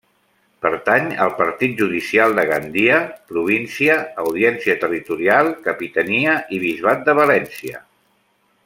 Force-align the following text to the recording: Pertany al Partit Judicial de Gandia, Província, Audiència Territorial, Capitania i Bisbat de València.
Pertany 0.65 1.09
al 1.25 1.33
Partit 1.41 1.75
Judicial 1.81 2.33
de 2.39 2.45
Gandia, 2.53 2.95
Província, 3.35 3.99
Audiència 4.25 4.77
Territorial, 4.87 5.53
Capitania 5.71 6.39
i 6.57 6.61
Bisbat 6.69 7.07
de 7.11 7.17
València. 7.23 7.85